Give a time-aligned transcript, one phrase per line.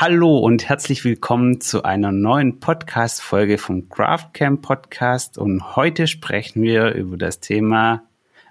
[0.00, 5.38] Hallo und herzlich willkommen zu einer neuen Podcast-Folge vom Craftcamp Podcast.
[5.38, 8.04] Und heute sprechen wir über das Thema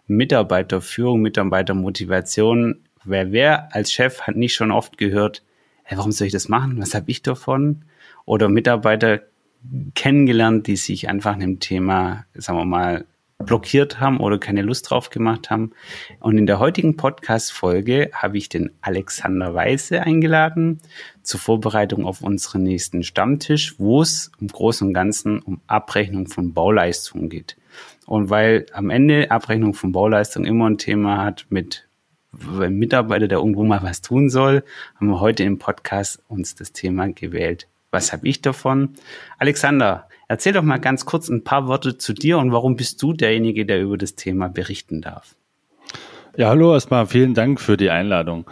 [0.08, 2.84] Mitarbeiterführung, Mitarbeitermotivation.
[3.06, 5.42] Wer wer als Chef hat nicht schon oft gehört,
[5.84, 6.82] hey, warum soll ich das machen?
[6.82, 7.86] Was habe ich davon?
[8.26, 9.22] Oder Mitarbeiter
[9.96, 13.06] kennengelernt, die sich einfach einem Thema, sagen wir mal,
[13.40, 15.72] blockiert haben oder keine Lust drauf gemacht haben.
[16.20, 20.82] Und in der heutigen Podcast-Folge habe ich den Alexander Weiße eingeladen
[21.22, 26.54] zur Vorbereitung auf unseren nächsten Stammtisch, wo es im Großen und Ganzen um Abrechnung von
[26.54, 27.58] Bauleistungen geht.
[28.08, 31.88] Und weil am Ende Abrechnung von Bauleistung immer ein Thema hat mit
[32.60, 34.64] einem Mitarbeiter, der irgendwo mal was tun soll,
[34.96, 37.68] haben wir heute im Podcast uns das Thema gewählt.
[37.92, 38.96] Was habe ich davon?
[39.38, 43.14] Alexander, Erzähl doch mal ganz kurz ein paar Worte zu dir und warum bist du
[43.14, 45.36] derjenige, der über das Thema berichten darf?
[46.36, 48.46] Ja, hallo, erstmal vielen Dank für die Einladung.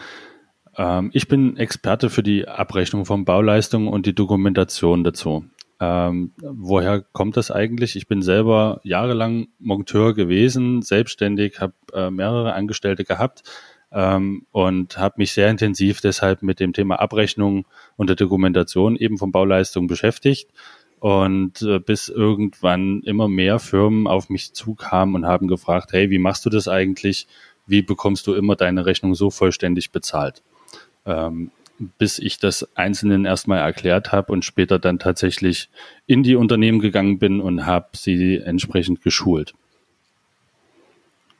[0.77, 5.45] Ähm, ich bin Experte für die Abrechnung von Bauleistungen und die Dokumentation dazu.
[5.81, 7.97] Ähm, woher kommt das eigentlich?
[7.97, 13.43] Ich bin selber jahrelang Monteur gewesen, selbstständig, habe äh, mehrere Angestellte gehabt
[13.91, 19.17] ähm, und habe mich sehr intensiv deshalb mit dem Thema Abrechnung und der Dokumentation eben
[19.17, 20.49] von Bauleistungen beschäftigt
[20.99, 26.19] und äh, bis irgendwann immer mehr Firmen auf mich zukamen und haben gefragt, hey, wie
[26.19, 27.27] machst du das eigentlich?
[27.67, 30.41] Wie bekommst du immer deine Rechnung so vollständig bezahlt?
[31.05, 31.51] Ähm,
[31.97, 35.69] bis ich das Einzelnen erstmal erklärt habe und später dann tatsächlich
[36.07, 39.53] in die Unternehmen gegangen bin und habe sie entsprechend geschult.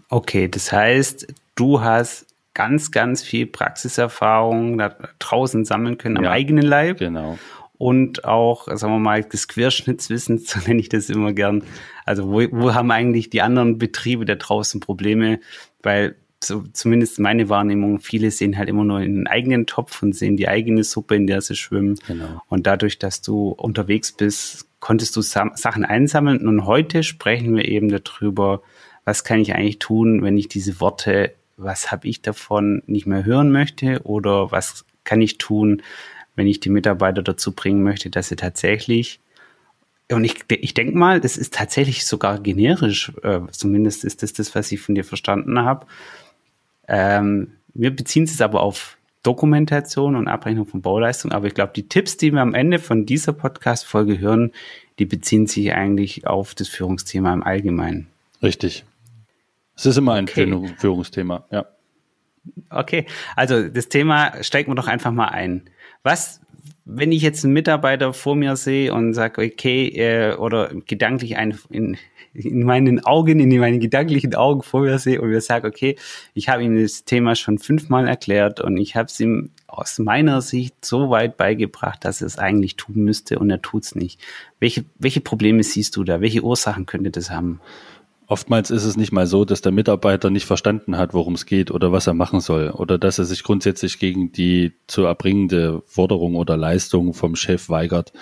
[0.09, 6.31] Okay, das heißt, du hast ganz, ganz viel Praxiserfahrung da draußen sammeln können am ja,
[6.31, 6.99] eigenen Leib.
[6.99, 7.37] Genau
[7.77, 11.63] und auch, sagen wir mal, des Querschnittswissens, so nenne ich das immer gern.
[12.05, 15.39] Also wo, wo haben eigentlich die anderen Betriebe da draußen Probleme?
[15.81, 20.15] Weil so, zumindest meine Wahrnehmung, viele sehen halt immer nur in den eigenen Topf und
[20.15, 21.97] sehen die eigene Suppe, in der sie schwimmen.
[22.07, 22.41] Genau.
[22.47, 26.47] Und dadurch, dass du unterwegs bist, konntest du Sachen einsammeln.
[26.47, 28.61] Und heute sprechen wir eben darüber,
[29.03, 33.25] was kann ich eigentlich tun, wenn ich diese Worte, was habe ich davon, nicht mehr
[33.25, 35.81] hören möchte oder was kann ich tun,
[36.35, 39.19] wenn ich die Mitarbeiter dazu bringen möchte, dass sie tatsächlich
[40.12, 44.53] und ich, ich denke mal, das ist tatsächlich sogar generisch, äh, zumindest ist das das,
[44.53, 45.88] was ich von dir verstanden habe.
[46.88, 51.90] Ähm, wir beziehen es aber auf Dokumentation und Abrechnung von Bauleistung, aber ich glaube, die
[51.90, 54.51] Tipps, die wir am Ende von dieser Podcast-Folge hören,
[55.00, 58.07] die beziehen sich eigentlich auf das Führungsthema im Allgemeinen.
[58.44, 58.85] Richtig.
[59.75, 60.75] Es ist immer ein okay.
[60.78, 61.66] Führungsthema, ja.
[62.69, 65.63] Okay, also das Thema steigen wir doch einfach mal ein.
[66.05, 66.39] Was,
[66.85, 71.57] wenn ich jetzt einen Mitarbeiter vor mir sehe und sage, okay, äh, oder gedanklich ein,
[71.71, 71.97] in,
[72.31, 75.95] in meinen Augen, in meinen gedanklichen Augen vor mir sehe und mir sage, okay,
[76.35, 80.44] ich habe ihm das Thema schon fünfmal erklärt und ich habe es ihm aus meiner
[80.44, 84.21] Sicht so weit beigebracht, dass er es eigentlich tun müsste und er tut es nicht.
[84.59, 86.21] Welche, welche Probleme siehst du da?
[86.21, 87.61] Welche Ursachen könnte das haben?
[88.28, 91.69] Oftmals ist es nicht mal so, dass der Mitarbeiter nicht verstanden hat, worum es geht
[91.69, 96.36] oder was er machen soll oder dass er sich grundsätzlich gegen die zu erbringende Forderung
[96.36, 98.13] oder Leistung vom Chef weigert,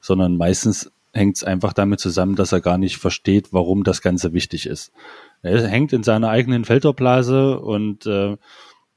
[0.00, 4.32] sondern meistens hängt es einfach damit zusammen, dass er gar nicht versteht, warum das Ganze
[4.32, 4.92] wichtig ist.
[5.42, 8.36] Er hängt in seiner eigenen Filterblase und äh,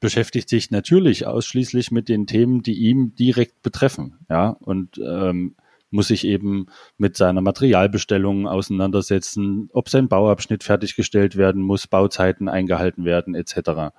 [0.00, 4.18] beschäftigt sich natürlich ausschließlich mit den Themen, die ihm direkt betreffen.
[4.28, 5.56] Ja, und ähm,
[5.90, 6.66] muss sich eben
[6.98, 13.94] mit seiner Materialbestellung auseinandersetzen, ob sein Bauabschnitt fertiggestellt werden muss, Bauzeiten eingehalten werden etc.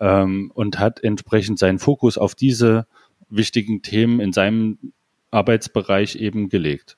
[0.00, 2.86] Ähm, und hat entsprechend seinen Fokus auf diese
[3.28, 4.92] wichtigen Themen in seinem
[5.30, 6.96] Arbeitsbereich eben gelegt.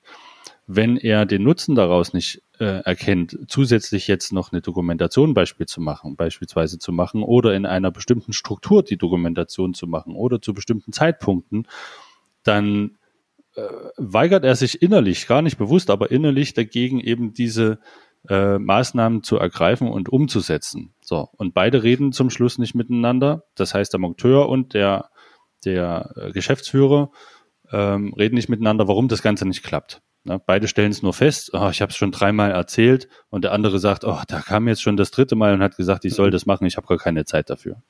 [0.66, 5.80] Wenn er den Nutzen daraus nicht äh, erkennt, zusätzlich jetzt noch eine Dokumentation Beispiel zu
[5.80, 10.54] machen, beispielsweise zu machen oder in einer bestimmten Struktur die Dokumentation zu machen oder zu
[10.54, 11.66] bestimmten Zeitpunkten,
[12.44, 12.98] dann
[13.96, 17.78] weigert er sich innerlich, gar nicht bewusst, aber innerlich dagegen eben diese
[18.28, 20.94] äh, Maßnahmen zu ergreifen und umzusetzen.
[21.00, 23.44] So, und beide reden zum Schluss nicht miteinander.
[23.54, 25.10] Das heißt, der Monteur und der,
[25.64, 27.10] der äh, Geschäftsführer
[27.72, 30.02] ähm, reden nicht miteinander, warum das Ganze nicht klappt.
[30.24, 30.40] Ne?
[30.44, 33.78] Beide stellen es nur fest, oh, ich habe es schon dreimal erzählt und der andere
[33.78, 36.32] sagt, oh, da kam jetzt schon das dritte Mal und hat gesagt, ich soll mhm.
[36.32, 37.82] das machen, ich habe gar keine Zeit dafür.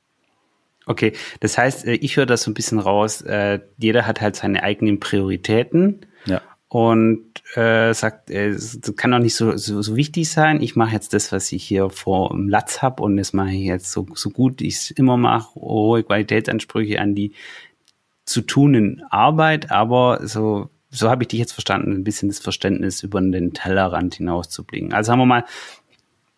[0.85, 4.35] Okay, das heißt, äh, ich höre das so ein bisschen raus, äh, jeder hat halt
[4.35, 6.01] seine eigenen Prioritäten.
[6.25, 6.41] Ja.
[6.67, 7.25] Und
[7.55, 10.61] äh, sagt, äh, es kann doch nicht so, so, so wichtig sein.
[10.61, 13.65] Ich mache jetzt das, was ich hier vor dem Latz habe und das mache ich
[13.65, 17.33] jetzt so, so gut ich es immer mache, hohe Qualitätsansprüche an die
[18.23, 23.03] zu tunen Arbeit, aber so, so habe ich dich jetzt verstanden, ein bisschen das Verständnis
[23.03, 24.93] über den Tellerrand hinaus zu blicken.
[24.93, 25.45] Also haben wir mal,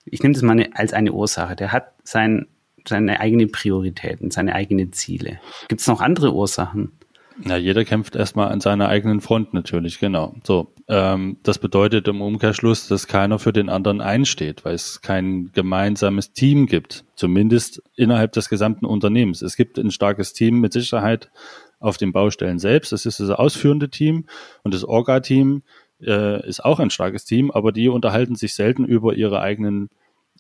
[0.06, 1.56] ich nehme das mal als eine Ursache.
[1.56, 2.48] Der hat sein
[2.88, 5.40] seine eigenen Prioritäten, seine eigenen Ziele.
[5.68, 6.92] Gibt es noch andere Ursachen?
[7.38, 10.36] Na, jeder kämpft erstmal an seiner eigenen Front natürlich, genau.
[10.44, 15.52] So, ähm, das bedeutet im Umkehrschluss, dass keiner für den anderen einsteht, weil es kein
[15.54, 19.42] gemeinsames Team gibt, zumindest innerhalb des gesamten Unternehmens.
[19.42, 21.32] Es gibt ein starkes Team mit Sicherheit
[21.80, 22.92] auf den Baustellen selbst.
[22.92, 24.26] Das ist das ausführende Team
[24.64, 25.64] und das Orga-Team
[26.02, 29.90] äh, ist auch ein starkes Team, aber die unterhalten sich selten über ihre eigenen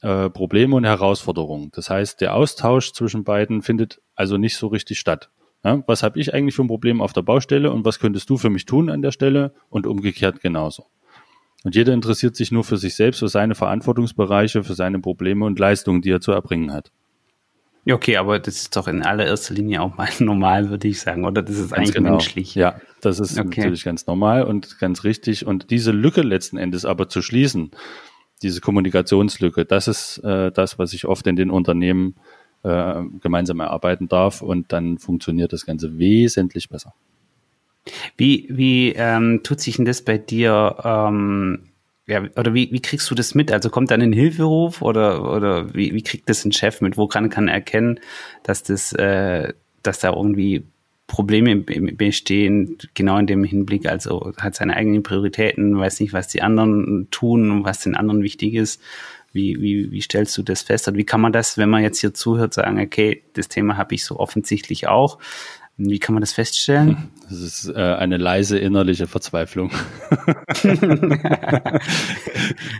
[0.04, 1.72] äh, Probleme und Herausforderungen.
[1.74, 5.30] Das heißt, der Austausch zwischen beiden findet also nicht so richtig statt.
[5.64, 8.38] Ja, was habe ich eigentlich für ein Problem auf der Baustelle und was könntest du
[8.38, 10.88] für mich tun an der Stelle und umgekehrt genauso.
[11.64, 15.58] Und jeder interessiert sich nur für sich selbst, für seine Verantwortungsbereiche, für seine Probleme und
[15.58, 16.92] Leistungen, die er zu erbringen hat.
[17.86, 21.24] Ja, okay, aber das ist doch in allererster Linie auch mal normal, würde ich sagen,
[21.24, 21.42] oder?
[21.42, 22.12] Das ist ganz eigentlich genau.
[22.12, 22.56] menschlich.
[22.56, 23.62] Ja, das ist okay.
[23.62, 25.46] natürlich ganz normal und ganz richtig.
[25.46, 27.72] Und diese Lücke letzten Endes aber zu schließen,
[28.44, 32.16] diese Kommunikationslücke, das ist äh, das, was ich oft in den Unternehmen
[32.64, 36.94] äh, gemeinsam erarbeiten darf und dann funktioniert das Ganze wesentlich besser.
[38.16, 41.70] Wie, wie ähm, tut sich denn das bei dir, ähm,
[42.06, 43.52] ja, oder wie, wie kriegst du das mit?
[43.52, 46.98] Also kommt dann ein Hilferuf oder, oder wie, wie kriegt das ein Chef mit?
[46.98, 48.00] Woran kann er erkennen,
[48.44, 50.66] dass das, äh, dass da irgendwie
[51.08, 56.42] Probleme bestehen, genau in dem Hinblick, also hat seine eigenen Prioritäten, weiß nicht, was die
[56.42, 58.82] anderen tun und was den anderen wichtig ist.
[59.34, 60.88] Wie, wie, wie stellst du das fest?
[60.88, 63.96] Und wie kann man das, wenn man jetzt hier zuhört, sagen, okay, das Thema habe
[63.96, 65.18] ich so offensichtlich auch.
[65.76, 67.10] Wie kann man das feststellen?
[67.24, 69.72] Das ist äh, eine leise innerliche Verzweiflung.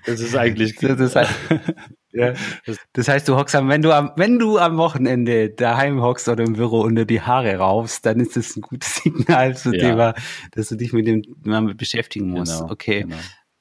[0.06, 0.76] das ist eigentlich.
[0.76, 1.34] Das, heißt,
[2.14, 2.34] ja,
[2.94, 6.44] das heißt, du hockst am, wenn du am, wenn du am Wochenende daheim hockst oder
[6.44, 9.80] im Büro unter die Haare raufst, dann ist das ein gutes Signal zu ja.
[9.80, 10.14] Thema,
[10.52, 11.24] dass du dich mit dem
[11.76, 12.60] beschäftigen musst.
[12.60, 13.02] Genau, okay.
[13.02, 13.16] Genau.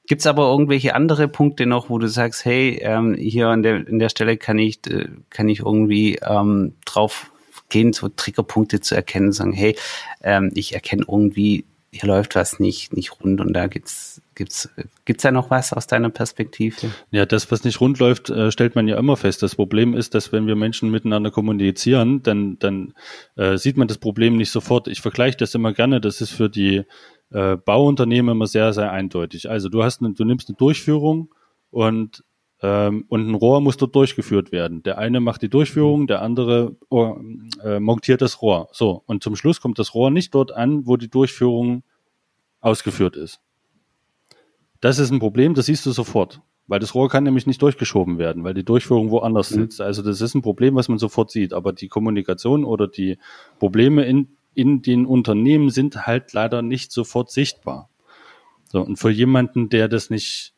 [0.05, 3.85] Gibt es aber irgendwelche andere Punkte noch, wo du sagst, hey, ähm, hier an der,
[3.87, 7.31] an der Stelle kann ich, äh, kann ich irgendwie ähm, drauf
[7.69, 9.75] gehen, so Triggerpunkte zu erkennen, sagen, hey,
[10.21, 14.69] ähm, ich erkenne irgendwie, hier läuft was nicht, nicht rund und da gibt's Gibt's,
[15.05, 16.91] gibt's da noch was aus deiner Perspektive?
[17.11, 19.43] Ja, das, was nicht rund läuft, äh, stellt man ja immer fest.
[19.43, 22.93] Das Problem ist, dass wenn wir Menschen miteinander kommunizieren, dann, dann
[23.35, 24.87] äh, sieht man das Problem nicht sofort.
[24.87, 26.01] Ich vergleiche das immer gerne.
[26.01, 26.83] Das ist für die
[27.31, 29.49] äh, Bauunternehmen immer sehr, sehr eindeutig.
[29.49, 31.33] Also du hast, eine, du nimmst eine Durchführung
[31.69, 32.23] und
[32.63, 34.83] ähm, und ein Rohr muss dort durchgeführt werden.
[34.83, 37.17] Der eine macht die Durchführung, der andere oh,
[37.61, 38.69] äh, montiert das Rohr.
[38.71, 41.83] So und zum Schluss kommt das Rohr nicht dort an, wo die Durchführung
[42.61, 43.41] ausgeführt ist.
[44.83, 46.41] Das ist ein Problem, das siehst du sofort.
[46.67, 49.61] Weil das Rohr kann nämlich nicht durchgeschoben werden, weil die Durchführung woanders mhm.
[49.61, 49.81] sitzt.
[49.81, 51.53] Also das ist ein Problem, was man sofort sieht.
[51.53, 53.17] Aber die Kommunikation oder die
[53.59, 57.89] Probleme in in den Unternehmen sind halt leider nicht sofort sichtbar.
[58.65, 60.53] So, und für jemanden, der das nicht,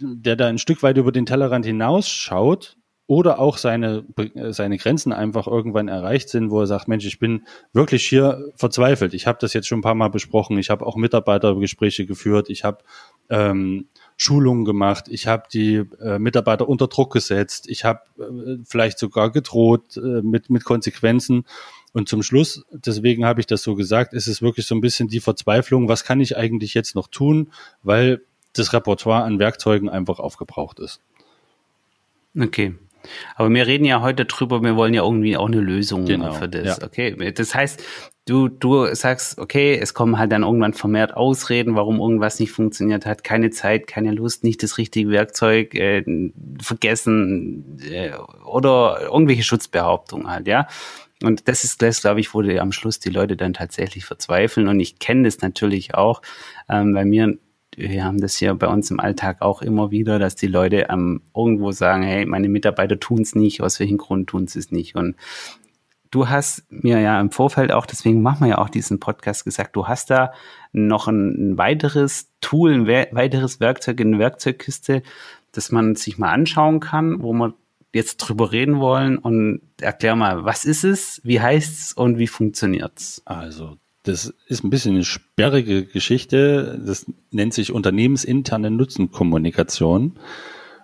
[0.00, 2.76] der da ein Stück weit über den Tellerrand hinausschaut
[3.06, 4.04] oder auch seine,
[4.50, 9.14] seine Grenzen einfach irgendwann erreicht sind, wo er sagt, Mensch, ich bin wirklich hier verzweifelt.
[9.14, 10.58] Ich habe das jetzt schon ein paar Mal besprochen.
[10.58, 12.50] Ich habe auch Mitarbeitergespräche geführt.
[12.50, 12.78] Ich habe
[13.30, 13.86] ähm,
[14.16, 15.06] Schulungen gemacht.
[15.08, 17.68] Ich habe die äh, Mitarbeiter unter Druck gesetzt.
[17.68, 21.44] Ich habe äh, vielleicht sogar gedroht äh, mit, mit Konsequenzen.
[21.92, 25.08] Und zum Schluss, deswegen habe ich das so gesagt, ist es wirklich so ein bisschen
[25.08, 27.52] die Verzweiflung, was kann ich eigentlich jetzt noch tun,
[27.82, 28.20] weil
[28.52, 31.00] das Repertoire an Werkzeugen einfach aufgebraucht ist.
[32.38, 32.74] Okay.
[33.34, 36.48] Aber wir reden ja heute drüber, wir wollen ja irgendwie auch eine Lösung genau, für
[36.48, 36.78] das.
[36.78, 36.86] Ja.
[36.86, 37.32] Okay.
[37.32, 37.82] Das heißt,
[38.26, 43.06] du, du sagst, okay, es kommen halt dann irgendwann vermehrt Ausreden, warum irgendwas nicht funktioniert
[43.06, 43.24] hat.
[43.24, 46.04] Keine Zeit, keine Lust, nicht das richtige Werkzeug, äh,
[46.60, 48.10] vergessen äh,
[48.44, 50.66] oder irgendwelche Schutzbehauptungen halt, ja.
[51.22, 54.68] Und das ist das, glaube ich, wo die, am Schluss die Leute dann tatsächlich verzweifeln.
[54.68, 56.20] Und ich kenne das natürlich auch
[56.68, 57.38] ähm, bei mir.
[57.76, 61.20] Wir haben das hier bei uns im Alltag auch immer wieder, dass die Leute ähm,
[61.36, 64.96] irgendwo sagen, hey, meine Mitarbeiter tun es nicht, aus welchem Grund tun sie es nicht.
[64.96, 65.14] Und
[66.10, 69.76] du hast mir ja im Vorfeld auch, deswegen machen wir ja auch diesen Podcast gesagt,
[69.76, 70.32] du hast da
[70.72, 75.02] noch ein, ein weiteres Tool, ein weiteres Werkzeug in der Werkzeugkiste,
[75.52, 77.52] das man sich mal anschauen kann, wo man
[77.92, 82.26] jetzt drüber reden wollen und erklär mal, was ist es, wie heißt es und wie
[82.26, 83.22] funktioniert es?
[83.26, 86.80] Also, das ist ein bisschen eine sperrige Geschichte.
[86.84, 90.12] Das nennt sich unternehmensinterne Nutzenkommunikation.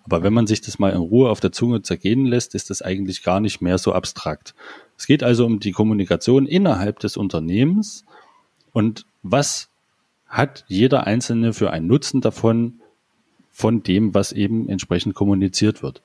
[0.04, 2.82] Aber wenn man sich das mal in Ruhe auf der Zunge zergehen lässt, ist das
[2.82, 4.54] eigentlich gar nicht mehr so abstrakt.
[4.98, 8.04] Es geht also um die Kommunikation innerhalb des Unternehmens
[8.72, 9.68] und was
[10.26, 12.80] hat jeder Einzelne für einen Nutzen davon,
[13.52, 16.02] von dem, was eben entsprechend kommuniziert wird.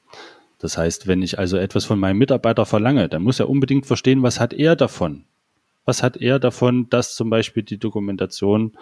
[0.59, 4.21] Das heißt, wenn ich also etwas von meinem Mitarbeiter verlange, dann muss er unbedingt verstehen,
[4.21, 5.23] was hat er davon?
[5.87, 8.73] Was hat er davon, dass zum Beispiel die Dokumentation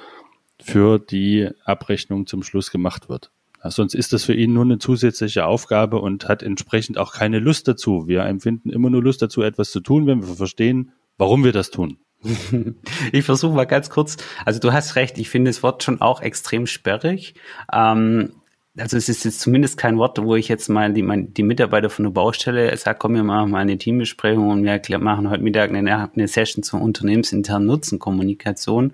[0.59, 3.31] für die Abrechnung zum Schluss gemacht wird?
[3.63, 7.37] Ja, sonst ist das für ihn nur eine zusätzliche Aufgabe und hat entsprechend auch keine
[7.37, 8.07] Lust dazu.
[8.07, 11.69] Wir empfinden immer nur Lust dazu, etwas zu tun, wenn wir verstehen, warum wir das
[11.69, 11.99] tun.
[13.11, 14.17] Ich versuche mal ganz kurz.
[14.43, 17.35] Also du hast recht, ich finde das Wort schon auch extrem sperrig.
[17.71, 18.31] Ähm,
[18.77, 21.89] also es ist jetzt zumindest kein Wort, wo ich jetzt mal die, mein, die Mitarbeiter
[21.89, 25.69] von der Baustelle sage, komm, wir machen mal eine Teambesprechung und wir machen heute Mittag
[25.69, 28.93] eine, eine Session zur unternehmensinternen Nutzenkommunikation.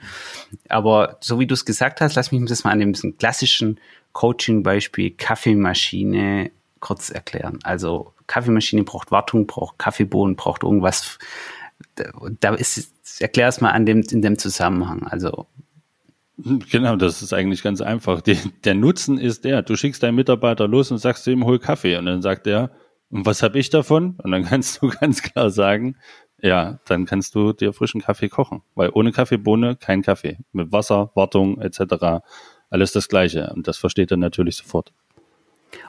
[0.70, 3.80] Aber so wie du es gesagt hast, lass mich das mal an dem klassischen
[4.14, 7.60] Coaching-Beispiel Kaffeemaschine kurz erklären.
[7.64, 11.18] Also Kaffeemaschine braucht Wartung, braucht Kaffeebohnen, braucht irgendwas.
[12.40, 15.04] Da ist, erklär es mal an dem, in dem Zusammenhang.
[15.04, 15.48] Also
[16.44, 18.22] Genau, das ist eigentlich ganz einfach.
[18.22, 21.98] Die, der Nutzen ist der, du schickst deinen Mitarbeiter los und sagst ihm, hol Kaffee.
[21.98, 22.72] Und dann sagt er,
[23.10, 24.16] und was habe ich davon?
[24.24, 25.98] Und dann kannst du ganz klar sagen,
[26.42, 28.62] ja, dann kannst du dir frischen Kaffee kochen.
[28.74, 30.40] Weil ohne Kaffeebohne kein Kaffee.
[30.52, 32.24] Mit Wasser, Wartung etc.
[32.70, 33.52] alles das Gleiche.
[33.56, 34.94] Und das versteht er natürlich sofort.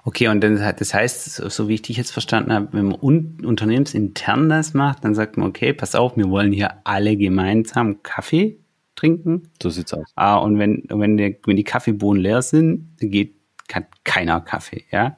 [0.05, 3.39] Okay, und dann, das heißt, so wie ich dich jetzt verstanden habe, wenn man un
[3.45, 8.62] unternehmensintern das macht, dann sagt man, okay, pass auf, wir wollen hier alle gemeinsam Kaffee
[9.03, 9.51] trinken.
[9.61, 10.13] So sieht's aus.
[10.15, 13.35] Ah, und wenn, wenn, der, wenn die Kaffeebohnen leer sind, geht
[13.69, 15.17] kann keiner Kaffee, ja.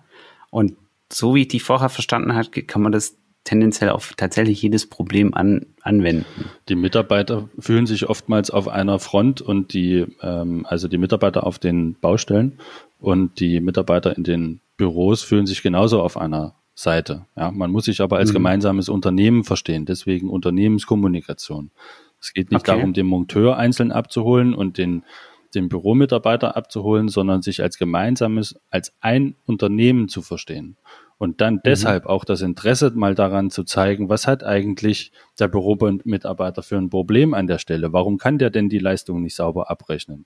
[0.50, 0.76] Und
[1.12, 5.34] so wie ich dich vorher verstanden habe, kann man das tendenziell auf tatsächlich jedes Problem
[5.34, 6.50] an, anwenden.
[6.68, 11.58] Die Mitarbeiter fühlen sich oftmals auf einer Front und die, ähm, also die Mitarbeiter auf
[11.58, 12.58] den Baustellen
[13.00, 17.26] und die Mitarbeiter in den Büros fühlen sich genauso auf einer Seite.
[17.36, 18.34] Ja, man muss sich aber als mhm.
[18.34, 21.70] gemeinsames Unternehmen verstehen, deswegen Unternehmenskommunikation.
[22.24, 22.78] Es geht nicht okay.
[22.78, 25.04] darum, den Monteur einzeln abzuholen und den,
[25.54, 30.78] den Büromitarbeiter abzuholen, sondern sich als gemeinsames, als ein Unternehmen zu verstehen.
[31.18, 31.60] Und dann mhm.
[31.66, 36.88] deshalb auch das Interesse mal daran zu zeigen, was hat eigentlich der Büromitarbeiter für ein
[36.88, 37.92] Problem an der Stelle?
[37.92, 40.24] Warum kann der denn die Leistung nicht sauber abrechnen?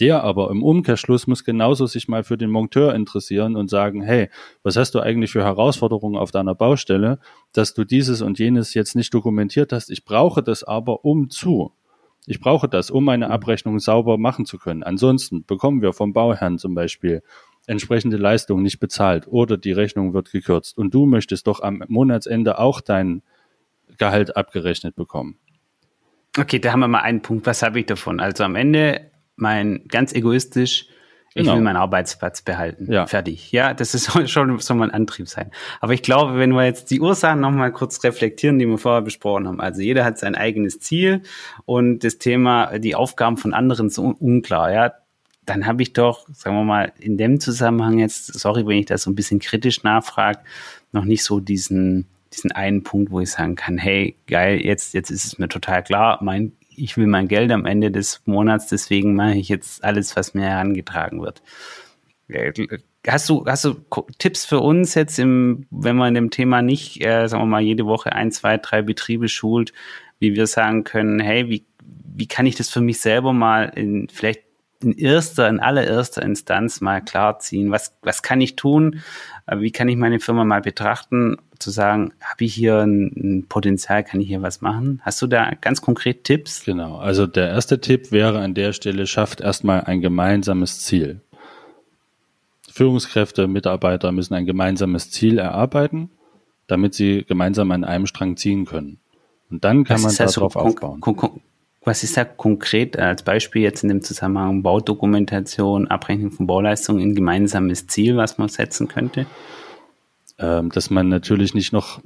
[0.00, 4.30] Der aber im Umkehrschluss muss genauso sich mal für den Monteur interessieren und sagen, hey,
[4.62, 7.18] was hast du eigentlich für Herausforderungen auf deiner Baustelle,
[7.52, 9.90] dass du dieses und jenes jetzt nicht dokumentiert hast.
[9.90, 11.72] Ich brauche das aber um zu.
[12.26, 14.82] Ich brauche das, um meine Abrechnung sauber machen zu können.
[14.82, 17.22] Ansonsten bekommen wir vom Bauherrn zum Beispiel
[17.66, 20.78] entsprechende Leistung nicht bezahlt oder die Rechnung wird gekürzt.
[20.78, 23.22] Und du möchtest doch am Monatsende auch dein
[23.98, 25.38] Gehalt abgerechnet bekommen.
[26.38, 27.46] Okay, da haben wir mal einen Punkt.
[27.46, 28.20] Was habe ich davon?
[28.20, 29.09] Also am Ende
[29.40, 30.86] mein ganz egoistisch,
[31.32, 31.54] ich genau.
[31.54, 32.90] will meinen Arbeitsplatz behalten.
[32.90, 33.06] Ja.
[33.06, 33.52] Fertig.
[33.52, 35.52] Ja, das ist schon so mein Antrieb sein.
[35.80, 39.46] Aber ich glaube, wenn wir jetzt die Ursachen nochmal kurz reflektieren, die wir vorher besprochen
[39.46, 39.60] haben.
[39.60, 41.22] Also jeder hat sein eigenes Ziel
[41.66, 44.72] und das Thema, die Aufgaben von anderen sind unklar.
[44.72, 44.92] Ja,
[45.46, 49.02] dann habe ich doch, sagen wir mal, in dem Zusammenhang jetzt, sorry, wenn ich das
[49.02, 50.40] so ein bisschen kritisch nachfrage,
[50.90, 55.10] noch nicht so diesen, diesen einen Punkt, wo ich sagen kann, hey, geil, jetzt, jetzt
[55.10, 59.14] ist es mir total klar, mein ich will mein Geld am Ende des Monats, deswegen
[59.14, 61.42] mache ich jetzt alles, was mir herangetragen wird.
[63.06, 63.74] Hast du, hast du
[64.18, 67.62] Tipps für uns jetzt, im, wenn man in dem Thema nicht, äh, sagen wir mal,
[67.62, 69.72] jede Woche ein, zwei, drei Betriebe schult,
[70.18, 71.66] wie wir sagen können, hey, wie,
[72.14, 74.42] wie kann ich das für mich selber mal in vielleicht
[74.82, 77.70] in erster, in allererster Instanz mal klarziehen?
[77.70, 79.00] Was, was kann ich tun?
[79.46, 81.36] Äh, wie kann ich meine Firma mal betrachten?
[81.58, 85.00] Zu sagen, habe ich hier ein, Potenzial, kann ich hier was machen?
[85.04, 86.64] Hast du da ganz konkret Tipps?
[86.64, 86.96] Genau.
[86.96, 91.20] Also der erste Tipp wäre an der Stelle, schafft erstmal ein gemeinsames Ziel.
[92.70, 96.10] Führungskräfte, Mitarbeiter müssen ein gemeinsames Ziel erarbeiten,
[96.66, 99.00] damit sie gemeinsam an einem Strang ziehen können.
[99.50, 101.00] Und dann kann was man darauf so aufbauen.
[101.82, 107.14] Was ist da konkret als Beispiel jetzt in dem Zusammenhang Baudokumentation, Abrechnung von Bauleistungen ein
[107.14, 109.26] gemeinsames Ziel, was man setzen könnte?
[110.38, 112.00] Ähm, dass man natürlich nicht noch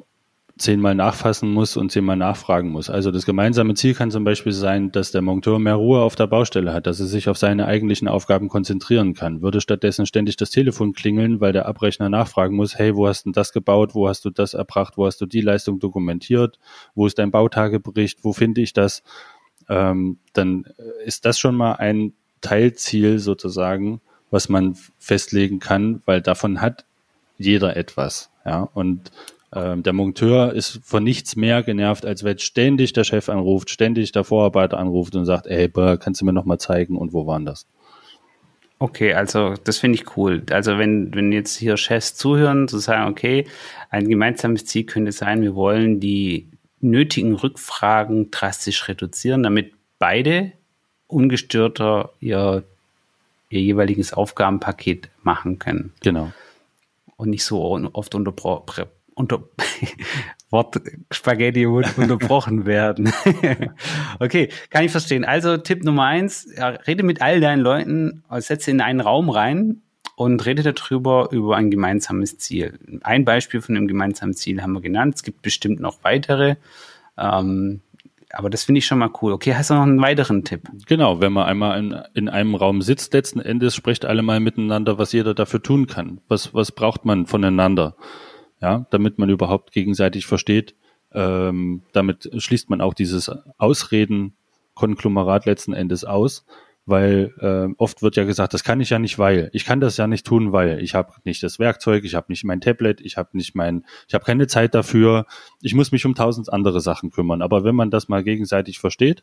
[0.56, 2.88] zehnmal nachfassen muss und zehnmal nachfragen muss.
[2.88, 6.28] Also das gemeinsame Ziel kann zum Beispiel sein, dass der Monteur mehr Ruhe auf der
[6.28, 9.42] Baustelle hat, dass er sich auf seine eigentlichen Aufgaben konzentrieren kann.
[9.42, 13.32] Würde stattdessen ständig das Telefon klingeln, weil der Abrechner nachfragen muss, hey, wo hast du
[13.32, 16.60] das gebaut, wo hast du das erbracht, wo hast du die Leistung dokumentiert,
[16.94, 19.02] wo ist dein Bautagebericht, wo finde ich das?
[19.68, 20.66] Ähm, dann
[21.04, 26.84] ist das schon mal ein Teilziel sozusagen, was man festlegen kann, weil davon hat
[27.38, 28.30] jeder etwas.
[28.44, 29.10] Ja, und
[29.54, 34.12] ähm, der Monteur ist von nichts mehr genervt, als wenn ständig der Chef anruft, ständig
[34.12, 37.46] der Vorarbeiter anruft und sagt, ey, kannst du mir noch mal zeigen und wo waren
[37.46, 37.66] das?
[38.80, 40.42] Okay, also das finde ich cool.
[40.50, 43.46] Also wenn, wenn jetzt hier Chefs zuhören, zu sagen, okay,
[43.88, 46.48] ein gemeinsames Ziel könnte sein, wir wollen die
[46.84, 50.52] nötigen Rückfragen drastisch reduzieren, damit beide
[51.06, 52.64] ungestörter ihr,
[53.48, 55.92] ihr jeweiliges Aufgabenpaket machen können.
[56.00, 56.32] Genau.
[57.16, 57.62] Und nicht so
[57.92, 58.86] oft unterbrochen.
[59.14, 59.44] Unter
[60.50, 63.12] Wort Spaghetti unterbrochen werden.
[64.20, 65.24] okay, kann ich verstehen.
[65.24, 66.48] Also Tipp Nummer eins,
[66.86, 69.83] rede mit all deinen Leuten, setze in einen Raum rein
[70.16, 72.78] und rede darüber über ein gemeinsames Ziel.
[73.02, 75.16] Ein Beispiel von einem gemeinsamen Ziel haben wir genannt.
[75.16, 76.56] Es gibt bestimmt noch weitere.
[77.18, 77.80] Ähm,
[78.32, 79.32] aber das finde ich schon mal cool.
[79.32, 80.68] Okay, hast du noch einen weiteren Tipp?
[80.86, 84.98] Genau, wenn man einmal in, in einem Raum sitzt, letzten Endes sprecht alle mal miteinander,
[84.98, 86.20] was jeder dafür tun kann.
[86.28, 87.96] Was, was braucht man voneinander?
[88.60, 90.74] Ja, damit man überhaupt gegenseitig versteht.
[91.12, 96.44] Ähm, damit schließt man auch dieses Ausreden-Konglomerat letzten Endes aus
[96.86, 99.96] weil äh, oft wird ja gesagt, das kann ich ja nicht, weil ich kann das
[99.96, 103.16] ja nicht tun, weil ich habe nicht das Werkzeug, ich habe nicht mein Tablet, ich
[103.16, 105.26] habe nicht mein, ich habe keine Zeit dafür,
[105.62, 107.42] ich muss mich um tausend andere Sachen kümmern.
[107.42, 109.22] Aber wenn man das mal gegenseitig versteht,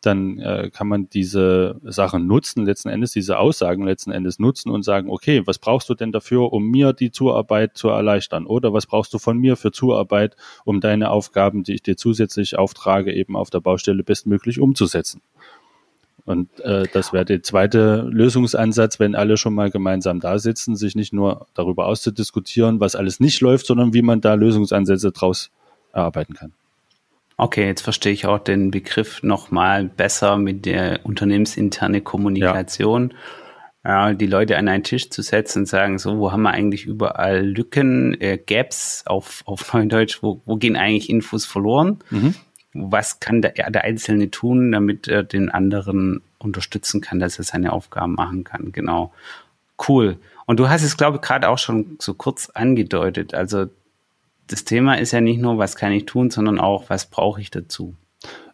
[0.00, 4.84] dann äh, kann man diese Sachen nutzen, letzten Endes diese Aussagen letzten Endes nutzen und
[4.84, 8.46] sagen, okay, was brauchst du denn dafür, um mir die Zuarbeit zu erleichtern?
[8.46, 12.56] Oder was brauchst du von mir für Zuarbeit, um deine Aufgaben, die ich dir zusätzlich
[12.56, 15.20] auftrage, eben auf der Baustelle bestmöglich umzusetzen?
[16.28, 20.94] Und äh, das wäre der zweite Lösungsansatz, wenn alle schon mal gemeinsam da sitzen, sich
[20.94, 25.50] nicht nur darüber auszudiskutieren, was alles nicht läuft, sondern wie man da Lösungsansätze draus
[25.94, 26.52] erarbeiten kann.
[27.38, 33.14] Okay, jetzt verstehe ich auch den Begriff nochmal besser mit der unternehmensinterne Kommunikation.
[33.82, 34.12] Ja.
[34.12, 37.42] die Leute an einen Tisch zu setzen und sagen, so, wo haben wir eigentlich überall
[37.42, 42.00] Lücken, äh, Gaps auf, auf Neudeutsch, wo, wo gehen eigentlich Infos verloren?
[42.10, 42.34] Mhm
[42.78, 47.72] was kann der, der Einzelne tun, damit er den anderen unterstützen kann, dass er seine
[47.72, 48.72] Aufgaben machen kann.
[48.72, 49.12] Genau.
[49.88, 50.18] Cool.
[50.46, 53.34] Und du hast es, glaube ich, gerade auch schon so kurz angedeutet.
[53.34, 53.66] Also
[54.46, 57.50] das Thema ist ja nicht nur, was kann ich tun, sondern auch, was brauche ich
[57.50, 57.94] dazu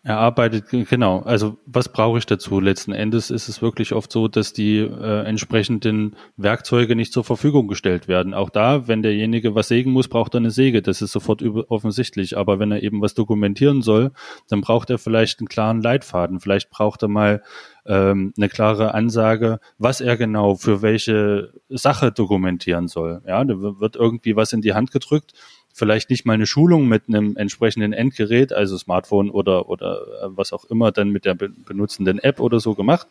[0.04, 1.20] erarbeitet, genau.
[1.20, 2.60] Also was brauche ich dazu?
[2.60, 7.68] Letzten Endes ist es wirklich oft so, dass die äh, entsprechenden Werkzeuge nicht zur Verfügung
[7.68, 8.34] gestellt werden.
[8.34, 10.82] Auch da, wenn derjenige was sägen muss, braucht er eine Säge.
[10.82, 12.36] Das ist sofort offensichtlich.
[12.36, 14.12] Aber wenn er eben was dokumentieren soll,
[14.48, 16.38] dann braucht er vielleicht einen klaren Leitfaden.
[16.38, 17.42] Vielleicht braucht er mal
[17.86, 23.22] ähm, eine klare Ansage, was er genau für welche Sache dokumentieren soll.
[23.26, 25.32] Ja, da wird irgendwie was in die Hand gedrückt
[25.74, 30.52] vielleicht nicht mal eine Schulung mit einem entsprechenden Endgerät, also Smartphone oder, oder äh, was
[30.52, 33.08] auch immer, dann mit der benutzenden App oder so gemacht.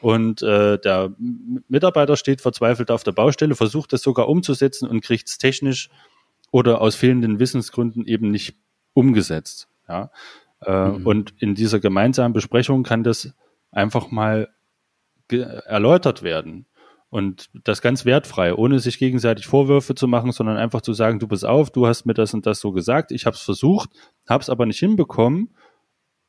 [0.00, 1.12] Und äh, der
[1.68, 5.90] Mitarbeiter steht verzweifelt auf der Baustelle, versucht das sogar umzusetzen und kriegt es technisch
[6.50, 8.56] oder aus fehlenden Wissensgründen eben nicht
[8.94, 9.68] umgesetzt.
[9.86, 10.10] Ja?
[10.62, 11.06] Äh, mhm.
[11.06, 13.34] Und in dieser gemeinsamen Besprechung kann das
[13.70, 14.48] einfach mal
[15.30, 16.64] erläutert werden.
[17.10, 21.26] Und das ganz wertfrei, ohne sich gegenseitig Vorwürfe zu machen, sondern einfach zu sagen, du
[21.26, 23.88] bist auf, du hast mir das und das so gesagt, ich habe es versucht,
[24.28, 25.54] habe es aber nicht hinbekommen.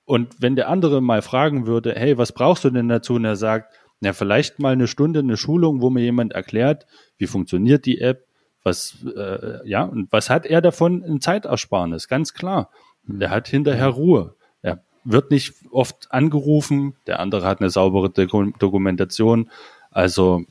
[0.05, 3.15] Und wenn der andere mal fragen würde, hey, was brauchst du denn dazu?
[3.15, 6.85] Und er sagt, na, vielleicht mal eine Stunde, eine Schulung, wo mir jemand erklärt,
[7.17, 8.25] wie funktioniert die App,
[8.63, 11.03] was, äh, ja, und was hat er davon?
[11.03, 12.69] Ein Zeitersparnis, ganz klar.
[13.03, 14.35] Der hat hinterher Ruhe.
[14.61, 19.49] Er wird nicht oft angerufen, der andere hat eine saubere Dokumentation.
[19.91, 20.45] Also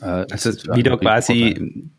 [0.00, 1.90] äh, also wieder quasi,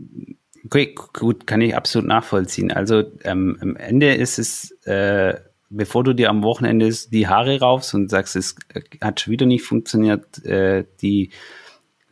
[0.66, 2.72] okay, gut, kann ich absolut nachvollziehen.
[2.72, 5.36] Also ähm, am Ende ist es, äh,
[5.70, 8.56] bevor du dir am Wochenende die Haare raufst und sagst, es
[9.02, 11.32] hat schon wieder nicht funktioniert, äh, die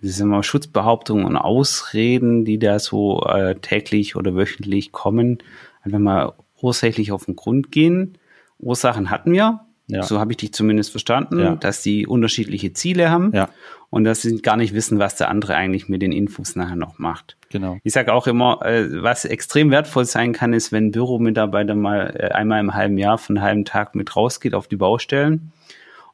[0.02, 5.38] sagen wir, Schutzbehauptungen und Ausreden, die da so äh, täglich oder wöchentlich kommen,
[5.82, 8.18] einfach mal ursächlich auf den Grund gehen.
[8.60, 10.04] Ursachen hatten wir, ja.
[10.04, 11.56] So habe ich dich zumindest verstanden, ja.
[11.56, 13.50] dass die unterschiedliche Ziele haben ja.
[13.90, 17.00] und dass sie gar nicht wissen, was der andere eigentlich mit den Infos nachher noch
[17.00, 17.36] macht.
[17.50, 17.78] Genau.
[17.84, 22.16] Ich sage auch immer, äh, was extrem wertvoll sein kann, ist, wenn ein Büromitarbeiter mal
[22.18, 25.52] äh, einmal im halben Jahr für einen halben Tag mit rausgeht auf die Baustellen.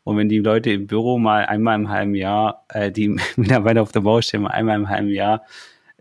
[0.04, 3.92] Und wenn die Leute im Büro mal einmal im halben Jahr, äh, die Mitarbeiter auf
[3.92, 5.44] der Baustelle mal einmal im halben Jahr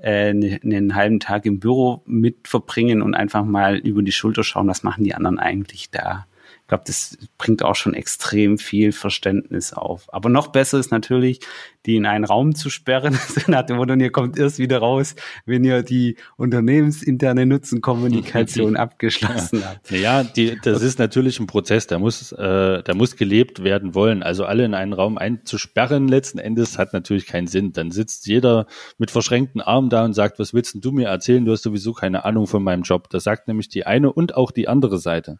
[0.00, 4.42] äh, ne, einen halben Tag im Büro mit verbringen und einfach mal über die Schulter
[4.42, 6.24] schauen, was machen die anderen eigentlich da
[6.68, 10.12] ich glaube, das bringt auch schon extrem viel Verständnis auf.
[10.12, 11.40] Aber noch besser ist natürlich,
[11.86, 15.14] die in einen Raum zu sperren, nach dem Motto, ihr kommt erst wieder raus,
[15.46, 19.90] wenn ihr die unternehmensinterne Nutzenkommunikation abgeschlossen habt.
[19.90, 24.22] Ja, die, das ist natürlich ein Prozess, der muss, äh, der muss gelebt werden wollen.
[24.22, 27.72] Also alle in einen Raum einzusperren letzten Endes hat natürlich keinen Sinn.
[27.72, 28.66] Dann sitzt jeder
[28.98, 31.46] mit verschränkten Armen da und sagt, was willst du mir erzählen?
[31.46, 33.08] Du hast sowieso keine Ahnung von meinem Job.
[33.08, 35.38] Das sagt nämlich die eine und auch die andere Seite.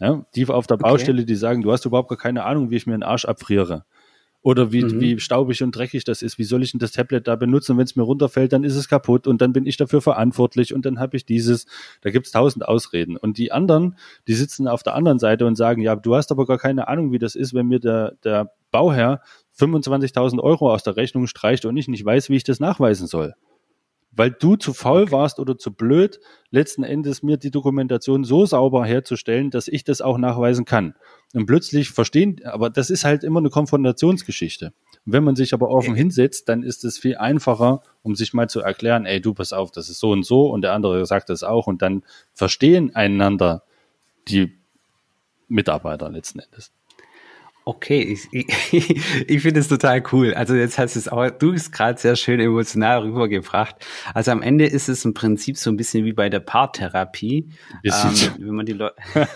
[0.00, 1.26] Ja, die auf der Baustelle, okay.
[1.26, 3.84] die sagen, du hast überhaupt gar keine Ahnung, wie ich mir den Arsch abfriere.
[4.40, 5.00] Oder wie, mhm.
[5.00, 6.38] wie staubig und dreckig das ist.
[6.38, 7.76] Wie soll ich denn das Tablet da benutzen?
[7.76, 10.86] Wenn es mir runterfällt, dann ist es kaputt und dann bin ich dafür verantwortlich und
[10.86, 11.66] dann habe ich dieses.
[12.02, 13.16] Da gibt's tausend Ausreden.
[13.16, 13.96] Und die anderen,
[14.28, 17.10] die sitzen auf der anderen Seite und sagen, ja, du hast aber gar keine Ahnung,
[17.10, 19.22] wie das ist, wenn mir der, der Bauherr
[19.58, 23.34] 25.000 Euro aus der Rechnung streicht und ich nicht weiß, wie ich das nachweisen soll
[24.18, 25.12] weil du zu faul okay.
[25.12, 26.18] warst oder zu blöd,
[26.50, 30.94] letzten Endes mir die Dokumentation so sauber herzustellen, dass ich das auch nachweisen kann.
[31.34, 34.72] Und plötzlich verstehen, aber das ist halt immer eine Konfrontationsgeschichte.
[35.06, 38.48] Und wenn man sich aber offen hinsetzt, dann ist es viel einfacher, um sich mal
[38.48, 41.30] zu erklären, ey, du pass auf, das ist so und so und der andere sagt
[41.30, 42.02] das auch und dann
[42.34, 43.62] verstehen einander
[44.26, 44.58] die
[45.46, 46.72] Mitarbeiter letzten Endes.
[47.68, 48.46] Okay, ich, ich,
[49.28, 50.32] ich finde es total cool.
[50.32, 53.76] Also jetzt hast du es auch, du bist gerade sehr schön emotional rübergebracht.
[54.14, 57.50] Also am Ende ist es im Prinzip so ein bisschen wie bei der Paartherapie.
[57.84, 57.92] Ähm,
[58.38, 59.28] wenn man die Leute, wenn,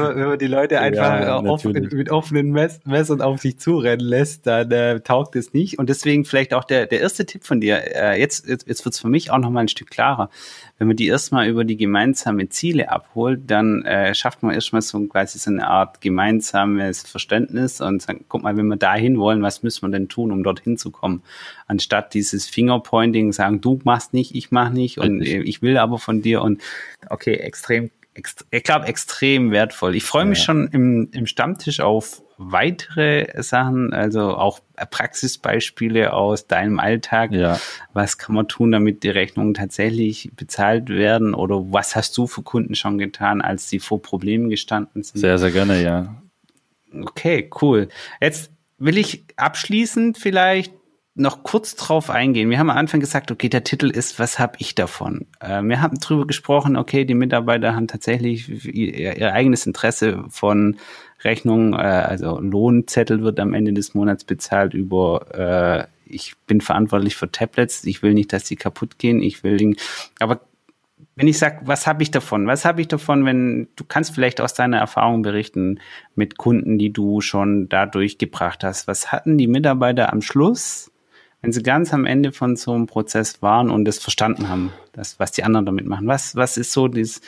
[0.00, 4.06] man, wenn man die Leute einfach ja, offen, mit offenen Mess Messern auf sich zurennen
[4.06, 5.78] lässt, dann äh, taugt es nicht.
[5.78, 7.82] Und deswegen vielleicht auch der, der erste Tipp von dir.
[7.94, 10.30] Äh, jetzt, jetzt, jetzt wird es für mich auch noch mal ein Stück klarer
[10.78, 15.00] wenn man die erstmal über die gemeinsamen Ziele abholt, dann äh, schafft man erstmal so
[15.06, 19.62] quasi so eine Art gemeinsames Verständnis und sagt, guck mal, wenn wir dahin wollen, was
[19.62, 21.22] müssen wir denn tun, um dorthin zu kommen?
[21.66, 26.22] Anstatt dieses Fingerpointing, sagen, du machst nicht, ich mach nicht und ich will aber von
[26.22, 26.62] dir und
[27.10, 27.90] okay, extrem
[28.50, 29.94] ich glaube, extrem wertvoll.
[29.94, 30.44] Ich freue mich ja.
[30.44, 37.32] schon im, im Stammtisch auf weitere Sachen, also auch Praxisbeispiele aus deinem Alltag.
[37.32, 37.58] Ja.
[37.92, 41.34] Was kann man tun, damit die Rechnungen tatsächlich bezahlt werden?
[41.34, 45.20] Oder was hast du für Kunden schon getan, als sie vor Problemen gestanden sind?
[45.20, 46.22] Sehr, sehr gerne, ja.
[46.94, 47.88] Okay, cool.
[48.20, 50.72] Jetzt will ich abschließend vielleicht
[51.18, 52.50] noch kurz drauf eingehen.
[52.50, 55.26] Wir haben am Anfang gesagt, okay, der Titel ist, was habe ich davon?
[55.40, 60.76] Äh, wir haben drüber gesprochen, okay, die Mitarbeiter haben tatsächlich ihr, ihr eigenes Interesse von
[61.24, 67.16] Rechnungen, äh, also Lohnzettel wird am Ende des Monats bezahlt über, äh, ich bin verantwortlich
[67.16, 69.76] für Tablets, ich will nicht, dass die kaputt gehen, ich will, den,
[70.20, 70.40] aber
[71.16, 72.46] wenn ich sage, was habe ich davon?
[72.46, 75.80] Was habe ich davon, wenn du kannst vielleicht aus deiner Erfahrung berichten
[76.14, 78.86] mit Kunden, die du schon dadurch gebracht hast?
[78.86, 80.92] Was hatten die Mitarbeiter am Schluss
[81.40, 85.18] wenn sie ganz am Ende von so einem Prozess waren und es verstanden haben, das,
[85.20, 86.06] was die anderen damit machen.
[86.06, 87.20] Was, was ist so dieses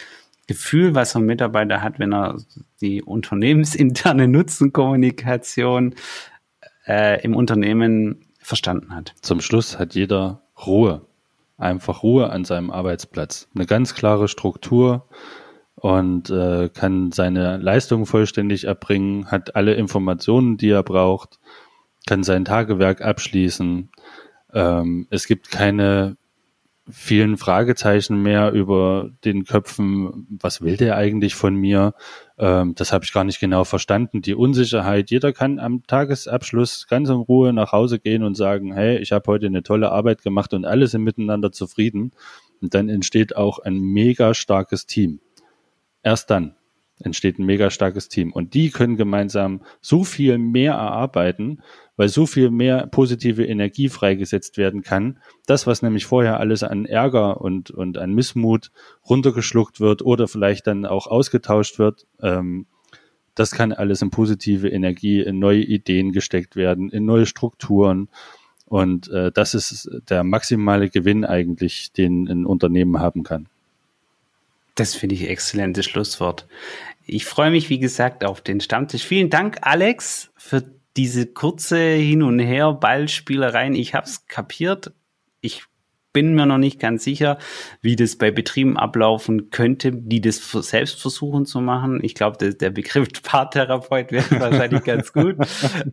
[0.47, 2.39] Gefühl, was so ein Mitarbeiter hat, wenn er
[2.81, 5.95] die unternehmensinterne Nutzenkommunikation
[6.87, 9.15] äh, im Unternehmen verstanden hat?
[9.21, 11.07] Zum Schluss hat jeder Ruhe.
[11.57, 13.49] Einfach Ruhe an seinem Arbeitsplatz.
[13.55, 15.07] Eine ganz klare Struktur,
[15.81, 21.41] und äh, kann seine Leistung vollständig erbringen, hat alle Informationen, die er braucht,
[22.07, 23.91] kann sein Tagewerk abschließen.
[24.53, 26.17] Ähm, es gibt keine
[26.93, 31.95] vielen Fragezeichen mehr über den Köpfen, was will der eigentlich von mir?
[32.39, 34.23] Ähm, das habe ich gar nicht genau verstanden.
[34.23, 38.99] Die Unsicherheit, jeder kann am Tagesabschluss ganz in Ruhe nach Hause gehen und sagen, hey,
[38.99, 42.13] ich habe heute eine tolle Arbeit gemacht und alle sind miteinander zufrieden.
[42.61, 45.21] Und dann entsteht auch ein mega starkes Team.
[46.03, 46.57] Erst dann
[47.03, 48.33] entsteht ein mega starkes Team.
[48.33, 51.63] Und die können gemeinsam so viel mehr erarbeiten,
[52.01, 55.19] weil so viel mehr positive Energie freigesetzt werden kann.
[55.45, 58.71] Das, was nämlich vorher alles an Ärger und, und an Missmut
[59.07, 62.65] runtergeschluckt wird oder vielleicht dann auch ausgetauscht wird, ähm,
[63.35, 68.09] das kann alles in positive Energie, in neue Ideen gesteckt werden, in neue Strukturen.
[68.65, 73.47] Und äh, das ist der maximale Gewinn eigentlich, den ein Unternehmen haben kann.
[74.75, 76.47] Das finde ich exzellentes Schlusswort.
[77.05, 79.05] Ich freue mich, wie gesagt, auf den Stammtisch.
[79.05, 80.65] Vielen Dank, Alex, für
[80.97, 83.75] diese kurze Hin- und Her-Ballspielereien.
[83.75, 84.93] Ich habe es kapiert.
[85.41, 85.65] Ich
[86.13, 87.39] bin mir noch nicht ganz sicher,
[87.83, 92.01] wie das bei Betrieben ablaufen könnte, die das selbst versuchen zu machen.
[92.03, 95.37] Ich glaube, der, Begriff Paartherapeut wäre wahrscheinlich ganz gut.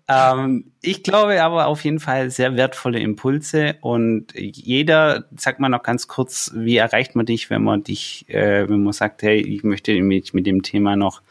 [0.07, 5.83] Ähm, ich glaube aber auf jeden Fall sehr wertvolle Impulse und jeder, sag mal noch
[5.83, 9.63] ganz kurz, wie erreicht man dich, wenn man dich, äh, wenn man sagt, hey, ich
[9.63, 11.21] möchte mich mit dem Thema noch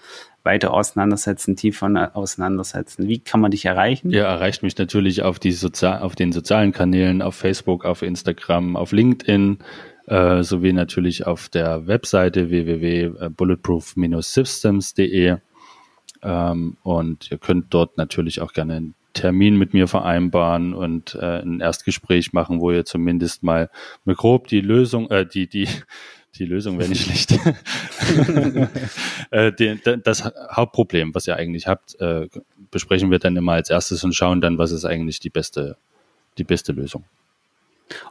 [0.46, 3.08] weiter auseinandersetzen, tiefer auseinandersetzen.
[3.08, 4.10] Wie kann man dich erreichen?
[4.10, 8.76] Ihr erreicht mich natürlich auf, die Sozial auf den sozialen Kanälen, auf Facebook, auf Instagram,
[8.76, 9.58] auf LinkedIn,
[10.06, 15.36] äh, sowie natürlich auf der Webseite www.bulletproof-systems.de.
[16.22, 21.40] Ähm, und ihr könnt dort natürlich auch gerne einen Termin mit mir vereinbaren und äh,
[21.40, 23.68] ein Erstgespräch machen, wo ihr zumindest mal
[24.06, 25.66] grob die Lösung, äh, die, die,
[26.38, 27.38] die Lösung wäre nicht schlecht.
[29.30, 32.28] äh, das Hauptproblem, was ihr eigentlich habt, äh,
[32.70, 35.76] besprechen wir dann immer als erstes und schauen dann, was ist eigentlich die beste,
[36.38, 37.04] die beste Lösung.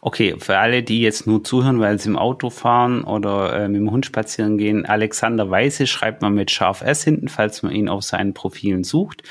[0.02, 3.82] Okay, für alle, die jetzt nur zuhören, weil sie im Auto fahren oder äh, mit
[3.82, 7.90] dem Hund spazieren gehen, Alexander Weiße schreibt man mit scharf S hinten, falls man ihn
[7.90, 9.24] auf seinen Profilen sucht.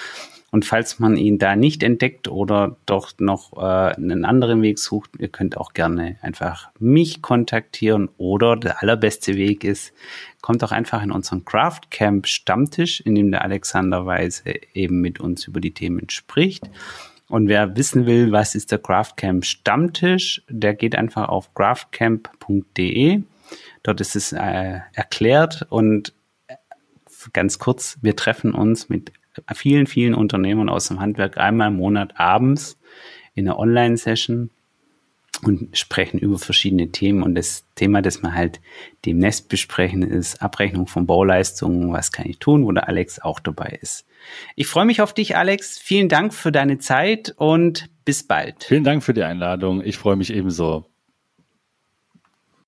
[0.55, 5.11] Und falls man ihn da nicht entdeckt oder doch noch äh, einen anderen Weg sucht,
[5.19, 9.93] ihr könnt auch gerne einfach mich kontaktieren oder der allerbeste Weg ist,
[10.43, 15.19] kommt auch einfach in unseren Craft Camp Stammtisch, in dem der Alexander Weise eben mit
[15.19, 16.71] uns über die Themen spricht.
[17.29, 23.25] Und wer wissen will, was ist der Craft Camp Stammtisch, der geht einfach auf craftcamp.de.
[23.83, 26.13] Dort ist es äh, erklärt und
[26.47, 26.55] äh,
[27.33, 29.11] ganz kurz, wir treffen uns mit
[29.55, 32.79] vielen, vielen Unternehmern aus dem Handwerk einmal im Monat abends
[33.35, 34.51] in einer Online-Session
[35.43, 37.23] und sprechen über verschiedene Themen.
[37.23, 38.61] Und das Thema, das wir halt
[39.05, 41.93] demnächst besprechen, ist Abrechnung von Bauleistungen.
[41.93, 44.07] Was kann ich tun, wo der Alex auch dabei ist.
[44.57, 45.79] Ich freue mich auf dich, Alex.
[45.79, 48.65] Vielen Dank für deine Zeit und bis bald.
[48.65, 49.83] Vielen Dank für die Einladung.
[49.85, 50.87] Ich freue mich ebenso.